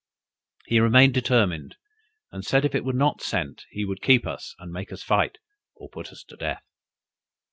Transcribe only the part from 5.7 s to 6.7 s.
or put us to death.